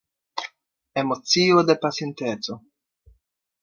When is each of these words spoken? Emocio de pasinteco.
Emocio 1.03 1.61
de 1.69 1.79
pasinteco. 1.85 2.61